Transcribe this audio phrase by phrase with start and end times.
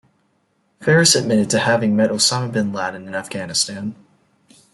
[0.79, 3.93] Faris admitted to having met Osama bin Laden in Afghanistan.